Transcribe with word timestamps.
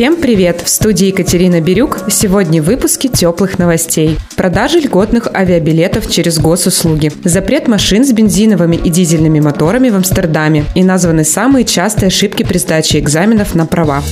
Всем 0.00 0.16
привет! 0.16 0.62
В 0.62 0.68
студии 0.70 1.08
Екатерина 1.08 1.60
Бирюк. 1.60 1.98
Сегодня 2.08 2.62
в 2.62 2.64
выпуске 2.64 3.08
теплых 3.08 3.58
новостей. 3.58 4.16
Продажи 4.34 4.78
льготных 4.78 5.28
авиабилетов 5.34 6.10
через 6.10 6.38
госуслуги. 6.38 7.12
Запрет 7.22 7.68
машин 7.68 8.02
с 8.06 8.10
бензиновыми 8.10 8.76
и 8.76 8.88
дизельными 8.88 9.40
моторами 9.40 9.90
в 9.90 9.96
Амстердаме. 9.96 10.64
И 10.74 10.82
названы 10.82 11.22
самые 11.22 11.66
частые 11.66 12.06
ошибки 12.06 12.44
при 12.44 12.56
сдаче 12.56 12.98
экзаменов 12.98 13.54
на 13.54 13.66
права. 13.66 14.02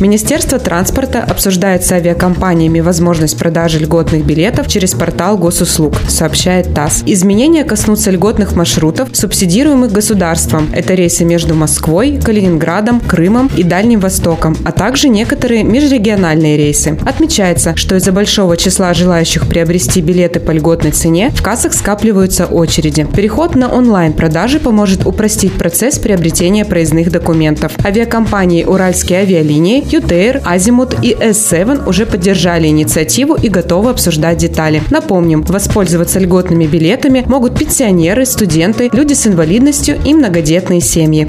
Министерство 0.00 0.58
транспорта 0.58 1.22
обсуждает 1.22 1.84
с 1.84 1.92
авиакомпаниями 1.92 2.80
возможность 2.80 3.38
продажи 3.38 3.78
льготных 3.78 4.24
билетов 4.24 4.66
через 4.66 4.94
портал 4.94 5.38
госуслуг, 5.38 5.94
сообщает 6.08 6.74
ТАСС. 6.74 7.02
Изменения 7.06 7.64
коснутся 7.64 8.10
льготных 8.10 8.56
маршрутов, 8.56 9.10
субсидируемых 9.12 9.92
государством. 9.92 10.68
Это 10.72 10.94
рейсы 10.94 11.24
между 11.24 11.54
Москвой, 11.54 12.18
Калининградом, 12.22 13.00
Крымом 13.00 13.50
и 13.56 13.62
Дальним 13.62 14.00
Востоком, 14.00 14.56
а 14.64 14.72
также 14.72 15.08
некоторые 15.08 15.62
межрегиональные 15.62 16.56
рейсы. 16.56 16.98
Отмечается, 17.06 17.76
что 17.76 17.96
из-за 17.96 18.12
большого 18.12 18.56
числа 18.56 18.94
желающих 18.94 19.46
приобрести 19.46 20.00
билеты 20.00 20.40
по 20.40 20.50
льготной 20.50 20.90
цене 20.90 21.30
в 21.30 21.42
кассах 21.42 21.74
скапливаются 21.74 22.46
очереди. 22.46 23.06
Переход 23.14 23.54
на 23.54 23.72
онлайн-продажи 23.72 24.58
поможет 24.58 25.06
упростить 25.06 25.52
процесс 25.52 25.98
приобретения 25.98 26.64
проездных 26.64 27.10
документов. 27.10 27.72
Авиакомпании 27.84 28.64
«Уральские 28.64 29.20
авиалинии» 29.20 29.81
QTR, 29.82 30.42
Азимут 30.44 30.94
и 31.02 31.12
S7 31.12 31.88
уже 31.88 32.06
поддержали 32.06 32.68
инициативу 32.68 33.34
и 33.34 33.48
готовы 33.48 33.90
обсуждать 33.90 34.38
детали. 34.38 34.82
Напомним, 34.90 35.42
воспользоваться 35.42 36.18
льготными 36.18 36.66
билетами 36.66 37.24
могут 37.26 37.58
пенсионеры, 37.58 38.24
студенты, 38.26 38.90
люди 38.92 39.14
с 39.14 39.26
инвалидностью 39.26 39.98
и 40.04 40.14
многодетные 40.14 40.80
семьи. 40.80 41.28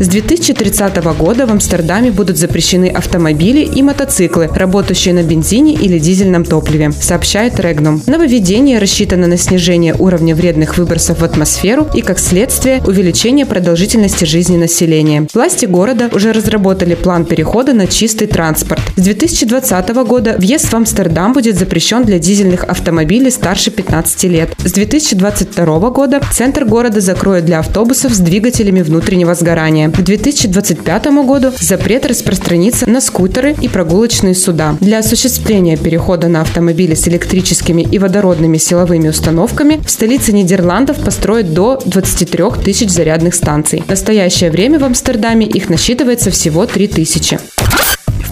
С 0.00 0.06
2030 0.06 0.96
года 1.18 1.44
в 1.44 1.50
Амстердаме 1.50 2.12
будут 2.12 2.36
запрещены 2.36 2.86
автомобили 2.86 3.62
и 3.62 3.82
мотоциклы, 3.82 4.48
работающие 4.54 5.12
на 5.12 5.24
бензине 5.24 5.74
или 5.74 5.98
дизельном 5.98 6.44
топливе, 6.44 6.92
сообщает 6.92 7.58
Регнум. 7.58 8.00
Нововведение 8.06 8.78
рассчитано 8.78 9.26
на 9.26 9.36
снижение 9.36 9.96
уровня 9.98 10.36
вредных 10.36 10.78
выбросов 10.78 11.18
в 11.20 11.24
атмосферу 11.24 11.88
и, 11.94 12.02
как 12.02 12.20
следствие, 12.20 12.80
увеличение 12.86 13.44
продолжительности 13.44 14.24
жизни 14.24 14.56
населения. 14.56 15.26
Власти 15.34 15.66
города 15.66 16.08
уже 16.12 16.32
разработали 16.32 16.94
план 16.94 17.24
перехода 17.24 17.74
на 17.74 17.88
чистый 17.88 18.28
транспорт. 18.28 18.80
С 18.94 19.02
2020 19.02 19.88
года 20.06 20.36
въезд 20.38 20.66
в 20.66 20.74
Амстердам 20.74 21.32
будет 21.32 21.58
запрещен 21.58 22.04
для 22.04 22.20
дизельных 22.20 22.62
автомобилей 22.62 23.32
старше 23.32 23.72
15 23.72 24.24
лет. 24.24 24.54
С 24.64 24.70
2022 24.70 25.90
года 25.90 26.20
центр 26.32 26.64
города 26.64 27.00
закроют 27.00 27.46
для 27.46 27.58
автобусов 27.58 28.12
с 28.12 28.18
двигателями 28.18 28.82
внутреннего 28.82 29.34
сгорания. 29.34 29.87
К 29.92 30.02
2025 30.02 31.06
году 31.24 31.52
запрет 31.60 32.06
распространится 32.06 32.88
на 32.88 33.00
скутеры 33.00 33.54
и 33.60 33.68
прогулочные 33.68 34.34
суда. 34.34 34.76
Для 34.80 34.98
осуществления 34.98 35.76
перехода 35.76 36.28
на 36.28 36.42
автомобили 36.42 36.94
с 36.94 37.08
электрическими 37.08 37.82
и 37.82 37.98
водородными 37.98 38.58
силовыми 38.58 39.08
установками 39.08 39.80
в 39.84 39.90
столице 39.90 40.32
Нидерландов 40.32 40.98
построят 41.04 41.52
до 41.52 41.80
23 41.84 42.62
тысяч 42.64 42.90
зарядных 42.90 43.34
станций. 43.34 43.82
В 43.86 43.88
настоящее 43.88 44.50
время 44.50 44.78
в 44.78 44.84
Амстердаме 44.84 45.46
их 45.46 45.68
насчитывается 45.68 46.30
всего 46.30 46.66
3 46.66 46.88
тысячи. 46.88 47.38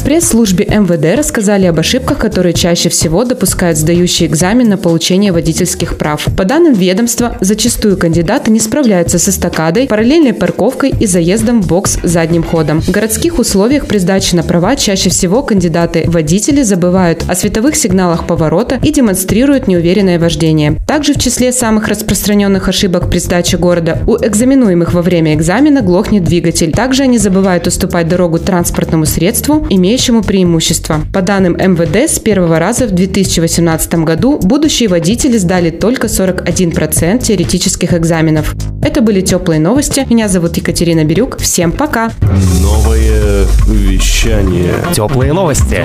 Пресс-службе 0.07 0.65
МВД 0.67 1.19
рассказали 1.19 1.67
об 1.67 1.81
ошибках, 1.81 2.19
которые 2.19 2.53
чаще 2.53 2.89
всего 2.89 3.25
допускают 3.25 3.77
сдающие 3.77 4.29
экзамен 4.29 4.69
на 4.69 4.77
получение 4.77 5.33
водительских 5.33 5.99
прав. 5.99 6.25
По 6.37 6.45
данным 6.45 6.75
ведомства, 6.75 7.37
зачастую 7.41 7.97
кандидаты 7.97 8.53
не 8.53 8.61
справляются 8.61 9.19
с 9.19 9.28
эстакадой, 9.28 9.89
параллельной 9.89 10.33
парковкой 10.33 10.91
и 10.91 11.06
заездом 11.06 11.61
в 11.61 11.66
бокс 11.66 11.99
задним 12.05 12.45
ходом. 12.45 12.83
В 12.83 12.91
городских 12.93 13.41
условиях 13.41 13.87
при 13.89 13.99
сдаче 13.99 14.37
на 14.37 14.45
права 14.45 14.77
чаще 14.77 15.11
всего 15.11 15.43
кандидаты-водители 15.43 16.62
забывают 16.62 17.25
о 17.27 17.34
световых 17.34 17.75
сигналах 17.75 18.28
поворота 18.28 18.78
и 18.84 18.93
демонстрируют 18.93 19.66
неуверенное 19.66 20.21
вождение. 20.21 20.77
Также 20.87 21.15
в 21.15 21.19
числе 21.19 21.50
самых 21.50 21.89
распространенных 21.89 22.69
ошибок 22.69 23.11
при 23.11 23.19
сдаче 23.19 23.56
города 23.56 23.99
у 24.06 24.15
экзаменуемых 24.16 24.95
во 24.95 25.03
время 25.03 25.34
экзамена 25.34 25.83
глохнет 25.83 26.22
двигатель. 26.22 26.71
Также 26.71 27.03
они 27.03 27.19
забывают 27.19 27.66
уступать 27.66 28.06
дорогу 28.06 28.39
транспортному 28.39 29.05
средству, 29.05 29.66
имеющему 29.97 30.23
преимущество. 30.23 31.01
По 31.11 31.23
данным 31.23 31.55
МВД, 31.55 32.11
с 32.11 32.19
первого 32.19 32.59
раза 32.59 32.87
в 32.87 32.91
2018 32.91 33.95
году 34.05 34.39
будущие 34.39 34.91
водители 34.91 35.39
сдали 35.39 35.71
только 35.71 36.07
41% 36.07 37.23
теоретических 37.23 37.95
экзаменов. 37.95 38.55
Это 38.83 39.01
были 39.01 39.23
теплые 39.23 39.59
новости. 39.59 40.05
Меня 40.11 40.29
зовут 40.29 40.55
Екатерина 40.59 41.05
Бирюк. 41.05 41.39
Всем 41.39 41.73
пока! 41.73 42.11
Новое 42.61 43.47
вещание 43.67 44.75
Теплые 44.95 45.33
новости. 45.33 45.83